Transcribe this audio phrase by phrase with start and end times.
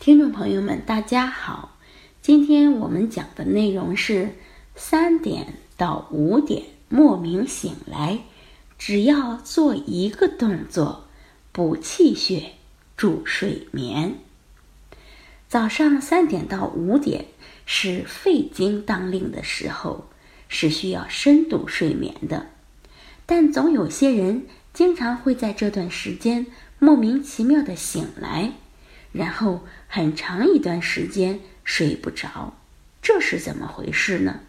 [0.00, 1.76] 听众朋友们，大家好，
[2.22, 4.30] 今天我们讲的内容是
[4.74, 8.20] 三点到五点莫名醒来，
[8.78, 11.04] 只要做一个动作，
[11.52, 12.52] 补气血、
[12.96, 14.14] 助睡眠。
[15.50, 17.26] 早上三点到五点
[17.66, 20.06] 是肺经当令的时候，
[20.48, 22.46] 是需要深度睡眠的，
[23.26, 26.46] 但总有些人经常会在这段时间
[26.78, 28.54] 莫名其妙的醒来。
[29.12, 32.54] 然后很长一段时间睡不着，
[33.02, 34.40] 这是怎么回事呢？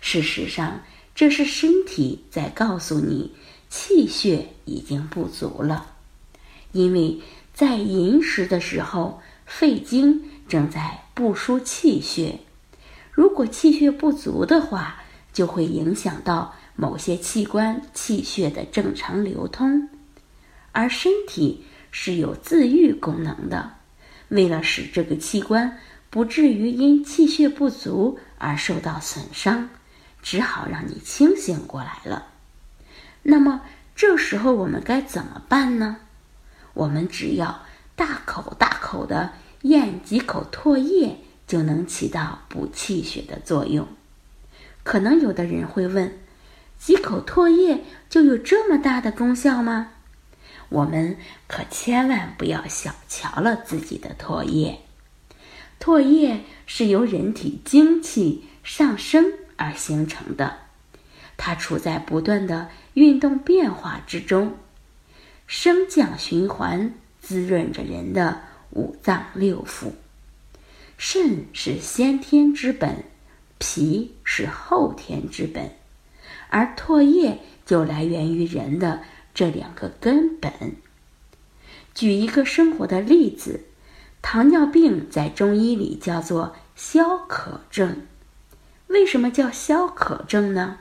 [0.00, 0.82] 事实上，
[1.14, 3.34] 这是身体在告诉你
[3.68, 5.94] 气血已经不足了，
[6.72, 7.20] 因为
[7.52, 12.38] 在寅时的时候，肺经正在不输气血，
[13.10, 19.88] 如果气血不足的话，就会影响到某些器官气血的正常流通，
[20.70, 21.64] 而身体。
[21.92, 23.74] 是有自愈功能的，
[24.28, 25.78] 为了使这个器官
[26.10, 29.70] 不至于因气血不足而受到损伤，
[30.20, 32.26] 只好让你清醒过来了。
[33.22, 33.62] 那么
[33.94, 35.98] 这时候我们该怎么办呢？
[36.74, 37.62] 我们只要
[37.94, 43.86] 大口大口的咽几口唾液，就能起到补气血的作用。
[44.82, 46.18] 可能有的人会问：
[46.78, 49.92] 几口唾液就有这么大的功效吗？
[50.72, 54.80] 我们可千万不要小瞧了自己的唾液。
[55.78, 60.58] 唾液是由人体精气上升而形成的，
[61.36, 64.54] 它处在不断的运动变化之中，
[65.46, 68.40] 升降循环滋润着人的
[68.70, 69.92] 五脏六腑。
[70.96, 73.04] 肾是先天之本，
[73.58, 75.72] 脾是后天之本，
[76.48, 79.02] 而唾液就来源于人的。
[79.34, 80.52] 这两个根本。
[81.94, 83.64] 举一个生活的例子，
[84.22, 88.06] 糖尿病在中医里叫做消渴症。
[88.88, 90.78] 为什么叫消渴症呢？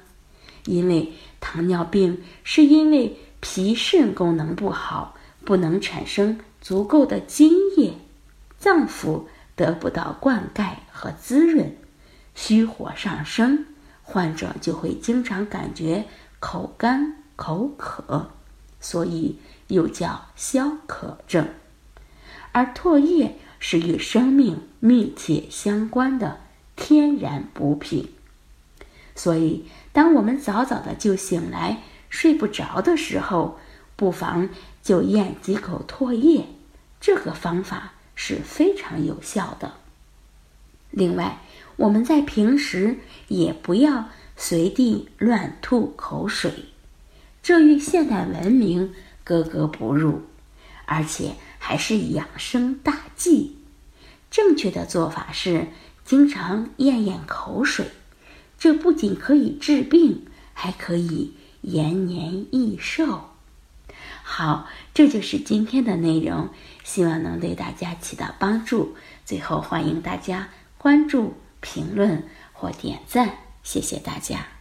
[0.65, 7.93] 因为糖尿病是因为脾肾功能不好，不能产生足够的津液，
[8.59, 9.23] 脏腑
[9.55, 11.75] 得不到灌溉和滋润，
[12.35, 13.65] 虚火上升，
[14.03, 16.05] 患者就会经常感觉
[16.39, 18.29] 口干口渴。
[18.81, 19.37] 所以
[19.67, 21.47] 又叫消渴症，
[22.51, 26.41] 而唾液是与生命密切相关的
[26.75, 28.11] 天然补品。
[29.15, 33.59] 所以，当我们早早的就醒来睡不着的时候，
[33.95, 34.49] 不妨
[34.81, 36.47] 就咽几口唾液，
[36.99, 39.73] 这个方法是非常有效的。
[40.89, 41.39] 另外，
[41.75, 46.70] 我们在平时也不要随地乱吐口水。
[47.43, 48.93] 这与现代文明
[49.23, 50.21] 格格不入，
[50.85, 53.57] 而且还是养生大忌。
[54.29, 55.67] 正确的做法是
[56.05, 57.87] 经常咽咽口水，
[58.57, 63.25] 这不仅可以治病，还可以延年益寿。
[64.23, 66.49] 好，这就是今天的内容，
[66.83, 68.95] 希望能对大家起到帮助。
[69.25, 74.60] 最后，欢迎大家关注、评论或点赞，谢谢大家。